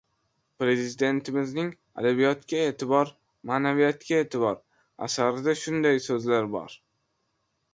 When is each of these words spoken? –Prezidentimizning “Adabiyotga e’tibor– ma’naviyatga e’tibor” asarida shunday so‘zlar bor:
–Prezidentimizning 0.61 1.67
“Adabiyotga 2.03 2.63
e’tibor– 2.69 3.11
ma’naviyatga 3.51 4.23
e’tibor” 4.23 4.59
asarida 5.09 5.55
shunday 5.63 6.03
so‘zlar 6.07 6.49
bor: 6.57 6.79